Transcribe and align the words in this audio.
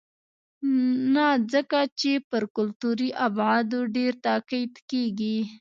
نه 1.13 1.27
ځکه 1.53 1.79
چې 1.99 2.11
پر 2.29 2.43
کلتوري 2.55 3.09
ابعادو 3.27 3.79
ډېر 3.95 4.13
تاکید 4.25 4.73
کېږي. 4.89 5.37